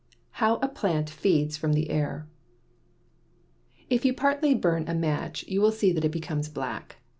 HOW 0.41 0.55
A 0.63 0.67
PLANT 0.67 1.11
FEEDS 1.11 1.57
FROM 1.57 1.73
THE 1.73 1.91
AIR 1.91 2.27
If 3.87 4.03
you 4.03 4.15
partly 4.15 4.55
burn 4.55 4.87
a 4.87 4.95
match 4.95 5.43
you 5.47 5.61
will 5.61 5.71
see 5.71 5.91
that 5.91 6.03
it 6.03 6.09
becomes 6.09 6.49
black. 6.49 6.95